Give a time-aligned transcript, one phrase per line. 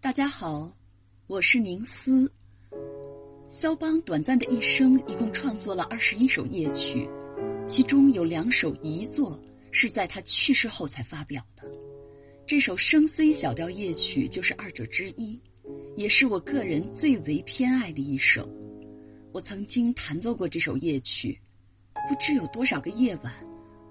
[0.00, 0.70] 大家好，
[1.26, 2.30] 我是宁思。
[3.48, 7.10] 肖邦短暂的一生一共创作了二十一首夜曲，
[7.66, 9.36] 其中有两首遗作
[9.72, 11.64] 是在他去世后才发表的。
[12.46, 15.36] 这首升 C 小调夜曲就是二者之一，
[15.96, 18.48] 也是我个人最为偏爱的一首。
[19.32, 21.36] 我曾经弹奏过这首夜曲，
[22.08, 23.34] 不知有多少个夜晚，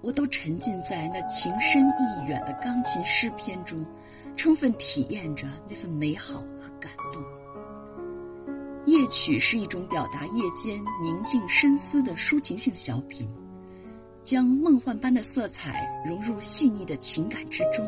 [0.00, 3.84] 我都沉浸在那情深意远的钢琴诗篇中。
[4.38, 7.20] 充分体验着那份美好和感动。
[8.86, 13.28] 夜曲是一种表达夜间宁静深思的抒情性小品，
[14.22, 17.84] 将梦幻般的色彩融入细腻的情感之中，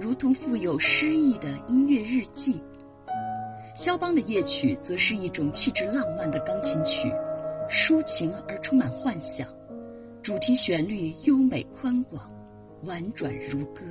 [0.00, 2.62] 如同富有诗意的音乐日记。
[3.74, 7.12] 肖邦的夜曲则是一种气质浪漫的钢琴曲，
[7.68, 9.48] 抒情而充满幻想，
[10.22, 12.30] 主题旋律优美宽广，
[12.84, 13.82] 婉转如歌。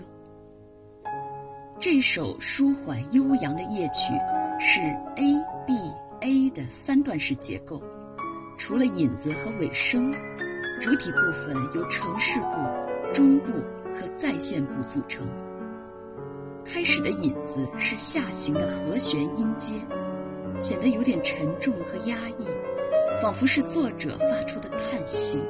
[1.84, 4.14] 这首舒缓悠扬的夜曲
[4.58, 4.80] 是
[5.18, 5.36] A
[5.68, 5.76] B
[6.22, 7.84] A 的三段式结构，
[8.58, 10.10] 除了引子和尾声，
[10.80, 13.52] 主体部分由城市部、中部
[13.94, 15.28] 和再现部组成。
[16.64, 19.74] 开始的引子是下行的和弦音阶，
[20.62, 22.48] 显得有点沉重和压抑，
[23.22, 25.44] 仿佛是作者发出的叹息。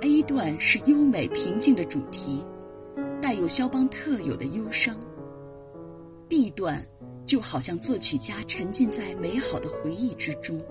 [0.00, 2.42] A 段是优美平静的主题。
[3.24, 4.94] 带有肖邦特有的忧伤。
[6.28, 6.86] B 段
[7.24, 10.62] 就好像作曲家沉浸在美好的回忆之中。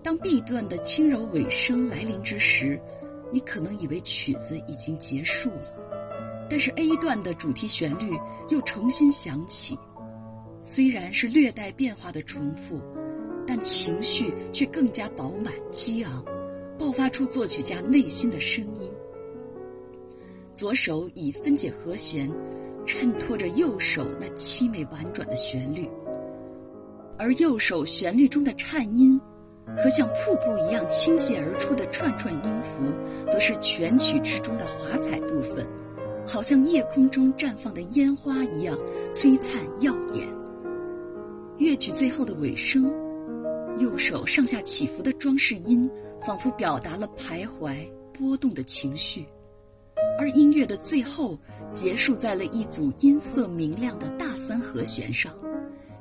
[0.00, 2.80] 当 B 段的轻柔尾声来临之时，
[3.32, 8.16] 你可能以为曲子已经结束了，但是 A 段的主题旋律
[8.50, 9.76] 又重新响起，
[10.60, 12.80] 虽然是略带变化的重复，
[13.48, 16.24] 但情绪却更加饱满激昂，
[16.78, 18.92] 爆发出作曲家内心的声音。
[20.54, 22.30] 左手以分解和弦，
[22.86, 25.90] 衬托着右手那凄美婉转的旋律，
[27.18, 29.20] 而右手旋律中的颤音
[29.76, 32.84] 和像瀑布一样倾泻而出的串串音符，
[33.28, 35.66] 则是全曲之中的华彩部分，
[36.24, 38.78] 好像夜空中绽放的烟花一样
[39.12, 40.24] 璀璨耀眼。
[41.58, 42.84] 乐曲最后的尾声，
[43.80, 45.90] 右手上下起伏的装饰音，
[46.24, 47.74] 仿佛表达了徘徊
[48.16, 49.26] 波动的情绪。
[50.18, 51.38] 而音乐的最后
[51.72, 55.34] 结束在了一组音色明亮的大三和弦上，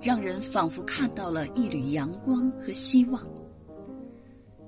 [0.01, 3.25] 让人仿佛看到了一缕阳光和希望。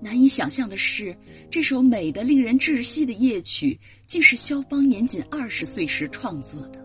[0.01, 1.15] 难以想象的是，
[1.49, 6.83] 这首美得令人窒息的夜曲，竟是肖邦年仅二十岁时创作的。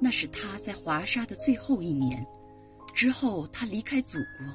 [0.00, 2.24] 那是他在华沙的最后一年，
[2.94, 4.46] 之后他离开祖国，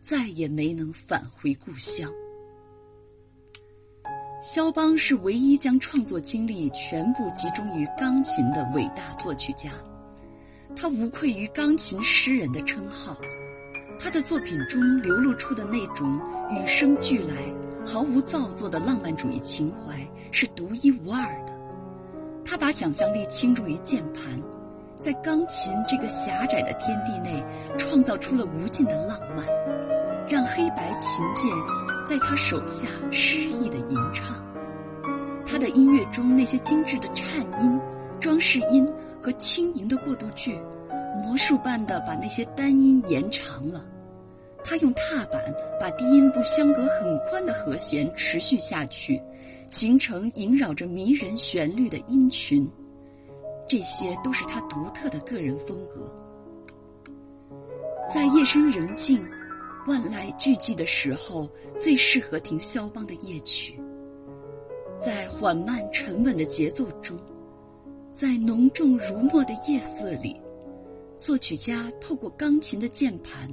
[0.00, 2.10] 再也没能返回故乡。
[4.42, 9.70] 肖邦是唯一将创作精力全部集中于钢琴的伟大作曲家，
[10.74, 13.16] 他无愧于钢琴诗人的称号。
[14.00, 16.20] 他的作品中流露出的那种
[16.50, 17.36] 与生俱来、
[17.86, 19.96] 毫无造作的浪漫主义情怀
[20.32, 21.52] 是独一无二的。
[22.44, 24.42] 他把想象力倾注于键盘，
[24.98, 27.40] 在钢琴这个狭窄的天地内
[27.78, 29.46] 创造出了无尽的浪漫，
[30.32, 31.52] 让黑白琴键。
[32.08, 34.42] 在他手下诗意的吟唱，
[35.46, 37.78] 他的音乐中那些精致的颤音、
[38.18, 38.90] 装饰音
[39.22, 40.58] 和轻盈的过渡句，
[41.22, 43.84] 魔术般的把那些单音延长了。
[44.64, 45.38] 他用踏板
[45.78, 49.22] 把低音部相隔很宽的和弦持续下去，
[49.68, 52.66] 形成萦绕着迷人旋律的音群。
[53.68, 56.10] 这些都是他独特的个人风格。
[58.12, 59.22] 在夜深人静。
[59.86, 63.78] 万籁俱寂的时候，最适合听肖邦的夜曲。
[64.98, 67.18] 在缓慢沉稳的节奏中，
[68.12, 70.40] 在浓重如墨的夜色里，
[71.18, 73.50] 作曲家透过钢琴的键盘，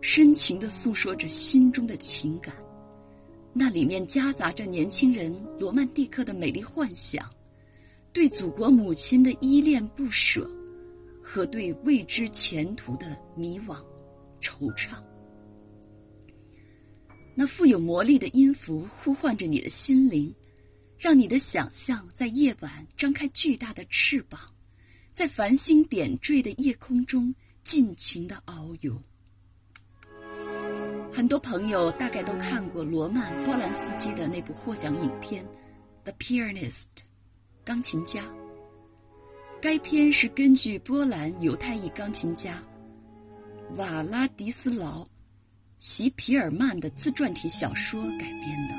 [0.00, 2.52] 深情地诉说着心中的情感。
[3.52, 7.24] 那里面夹杂着年轻人罗曼蒂克的美丽幻想，
[8.12, 10.50] 对祖国母亲的依恋不舍，
[11.22, 13.76] 和对未知前途的迷惘、
[14.40, 14.94] 惆怅。
[17.40, 20.34] 那富有魔力的音符呼唤着你的心灵，
[20.98, 24.40] 让你的想象在夜晚张开巨大的翅膀，
[25.12, 27.32] 在繁星点缀的夜空中
[27.62, 29.00] 尽情的遨游。
[31.12, 35.44] 很多朋友大概都看过罗曼·波兰斯基的那部获奖影片
[36.02, 36.86] 《The Pianist》，
[37.64, 38.24] 钢琴家。
[39.62, 42.60] 该片是根据波兰犹太裔钢琴家
[43.76, 45.06] 瓦拉迪斯劳。
[45.80, 48.74] 席皮尔曼的自传体小说改编的，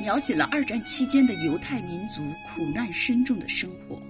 [0.00, 4.00] 描写了二战期间的犹太民族苦难深重的生活。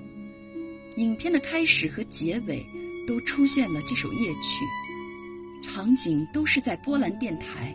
[0.97, 2.63] 影片的开始和结尾
[3.07, 7.75] 都出现了这首夜曲，场景都是在波兰电台，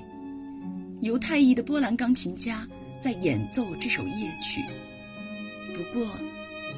[1.02, 2.68] 犹太裔的波兰钢琴家
[3.00, 4.62] 在演奏这首夜曲。
[5.74, 6.08] 不过，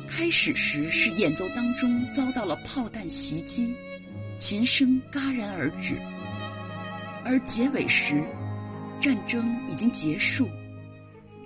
[0.08, 3.76] 开始时是演奏当中遭到了炮弹袭击，
[4.40, 5.96] 琴声戛然而止；
[7.28, 8.24] 而结尾时，
[9.02, 10.48] 战争已经结束，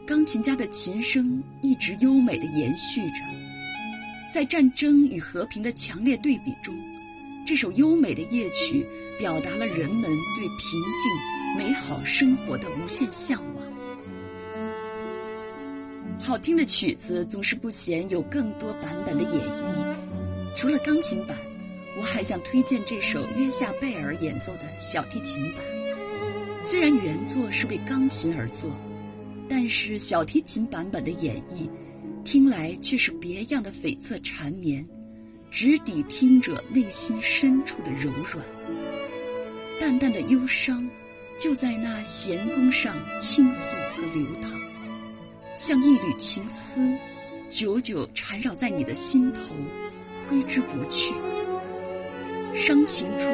[0.06, 3.24] 钢琴家的琴声一直优美的延续着。
[4.30, 6.78] 在战争与和平的强烈对比中，
[7.48, 8.86] 这首优美的夜曲
[9.18, 10.04] 表达了人们
[10.36, 13.66] 对平静、美好生活的无限向往。
[16.20, 20.56] 好听的曲子总是不嫌有更多版本的演绎。
[20.58, 21.38] 除了钢琴版，
[22.00, 25.62] 我还想推荐这首约夏贝尔演奏的小提琴版。
[26.64, 28.72] 虽然原作是为钢琴而作，
[29.50, 31.70] 但是小提琴版本的演绎。
[32.26, 34.86] 听来却是别样的悱恻缠绵，
[35.50, 38.46] 直抵听者内心深处的柔软。
[39.80, 40.88] 淡淡的忧伤，
[41.40, 44.52] 就在那弦弓上倾诉和流淌，
[45.56, 46.96] 像一缕情丝，
[47.50, 49.56] 久久缠绕在你的心头，
[50.28, 51.14] 挥之不去。
[52.56, 53.32] 伤情处，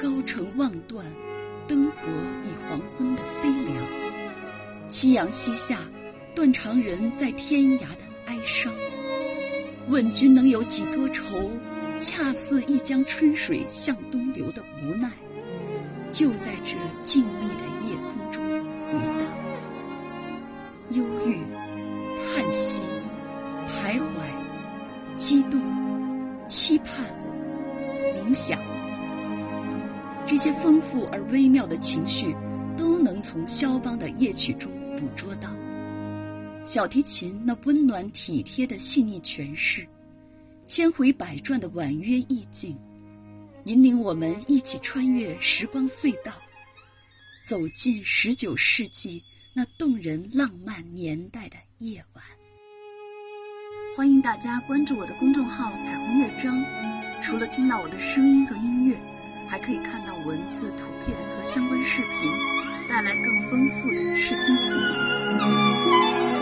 [0.00, 1.04] 高城望断，
[1.66, 1.96] 灯火
[2.44, 3.86] 已黄昏的悲凉。
[4.88, 5.78] 夕阳西下。
[6.32, 8.72] 断肠人在天涯的哀伤，
[9.88, 11.50] 问君能有几多愁？
[11.98, 15.10] 恰似一江春水向东流的无奈，
[16.12, 18.42] 就在这静谧的夜空中
[18.92, 19.26] 回荡。
[20.90, 21.36] 忧郁、
[22.16, 22.82] 叹息、
[23.66, 25.60] 徘徊、激动、
[26.46, 27.04] 期盼、
[28.20, 28.62] 冥想，
[30.26, 32.36] 这些丰富而微妙的情绪，
[32.76, 35.48] 都能从肖邦的夜曲中捕捉到。
[36.64, 39.86] 小提琴那温暖体贴的细腻诠释，
[40.66, 42.78] 千回百转的婉约意境，
[43.64, 46.32] 引领我们一起穿越时光隧道，
[47.42, 49.22] 走进十九世纪
[49.54, 52.22] 那动人浪漫年代的夜晚。
[53.96, 56.62] 欢迎大家关注我的公众号“彩虹乐章”，
[57.20, 58.98] 除了听到我的声音和音乐，
[59.46, 62.30] 还可以看到文字、图片和相关视频，
[62.88, 66.39] 带来更丰富的视听体验。